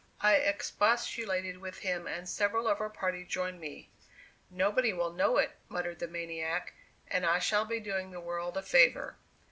I 0.21 0.37
expostulated 0.37 1.59
with 1.59 1.77
him, 1.77 2.07
and 2.07 2.27
several 2.27 2.67
of 2.67 2.81
our 2.81 2.89
party 2.89 3.23
joined 3.23 3.59
me. 3.59 3.91
"Nobody 4.49 4.93
will 4.93 5.13
know 5.13 5.37
it," 5.37 5.51
muttered 5.69 5.99
the 5.99 6.07
maniac, 6.07 6.73
"and 7.07 7.23
I 7.23 7.37
shall 7.37 7.65
be 7.65 7.79
doing 7.79 8.09
the 8.09 8.19
world 8.19 8.57
a 8.57 8.63
favor." 8.63 9.17